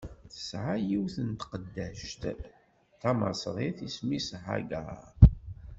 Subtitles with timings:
[0.31, 2.33] Tesɛa yiwet n tqeddact d
[3.01, 5.01] tamaṣrit, isem-is Hagaṛ.